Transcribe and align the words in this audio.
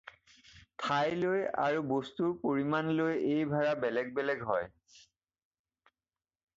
ঠাই 0.83 1.11
লৈ 1.23 1.43
আৰু 1.65 1.83
বস্তুৰ 1.91 2.33
পৰিমাণ 2.47 2.91
লৈ 3.01 3.15
এই 3.35 3.47
ভাড়া 3.53 3.77
বেলেগ 3.85 4.13
বেলেগ 4.19 4.45
হয়। 4.53 4.67